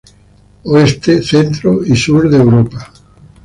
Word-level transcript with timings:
Oeste, 0.63 1.21
centro 1.21 1.85
y 1.85 1.95
sur 1.95 2.27
de 2.27 2.37
Europa. 2.37 2.91